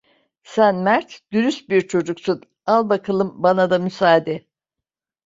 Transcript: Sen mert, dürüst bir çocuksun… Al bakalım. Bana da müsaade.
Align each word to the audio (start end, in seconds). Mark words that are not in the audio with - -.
Sen 0.43 0.75
mert, 0.83 1.19
dürüst 1.31 1.69
bir 1.69 1.87
çocuksun… 1.87 2.41
Al 2.65 2.89
bakalım. 2.89 3.43
Bana 3.43 3.69
da 3.69 3.79
müsaade. 3.79 4.45